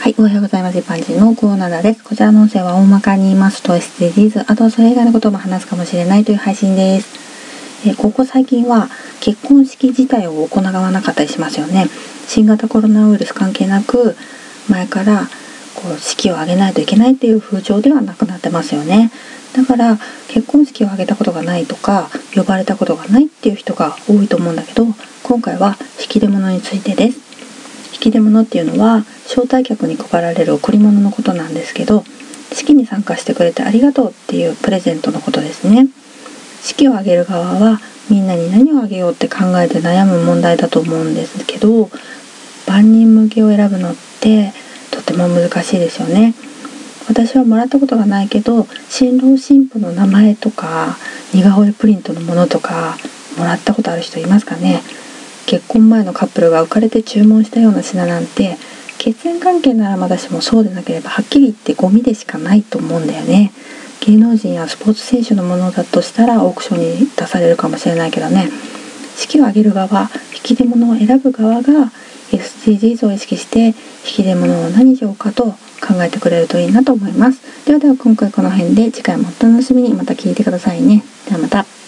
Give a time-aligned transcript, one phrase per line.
[0.00, 0.78] はい、おはようございます。
[0.78, 2.04] 一般人のコーナーです。
[2.04, 7.88] こちらの音声は大まかに言いますと SDGs、あとはそれ以外のことも話すかもしれないという配信です。
[7.88, 8.88] えここ最近は
[9.20, 11.88] 結婚式自体を行わなかったりしますよね。
[12.26, 14.14] 新型コロナウイルス関係なく
[14.68, 15.28] 前から
[15.74, 19.10] こう式を挙げないといけないっていう風潮ではなくなってますよね。
[19.54, 19.98] だから
[20.28, 24.86] 結婚式を挙げたことがないとか呼ばれたことがないっていう人が多いと思うんだけど
[25.22, 27.23] 今回は引き出物についてです。
[28.04, 32.04] 引き出物っていうのは招待客に配られる贈り物のことなんですけど
[32.52, 35.88] 式に参加してくれてありがとうっていうプレゼントのことですね。
[36.62, 41.90] 式を挙げる側はみんなに何をあげようって考えて悩む問題だと思うんですけど
[42.66, 44.52] 万人向けを選ぶのって
[44.90, 46.34] とても難しいですよね。
[47.08, 50.96] 私はもらったことがないけど新郎新婦の名前とか
[51.32, 52.96] 似顔絵プリントのものとか
[53.38, 54.82] もらったことある人いますかね。
[55.46, 58.56] 結婚前のカップルが浮かれて注文したような品なんて
[58.98, 63.52] 血縁関係ならまだしもそうでなければはっきり言ってゴミでしかないと思うんだよね。
[64.00, 68.50] 芸能人やスポーツ選手のものだとしたらオークションに出されるかもしれないけどね。
[69.16, 71.92] 式を挙げる側引き出物を選ぶ側が
[72.30, 77.66] SDGs を意識して引き出物を何しようかと考えてくれるといいなと思います。
[77.66, 79.94] ではでは今回この辺で次回もお楽しみに。
[79.94, 81.04] また聞いてくださいね。
[81.28, 81.83] ではまた。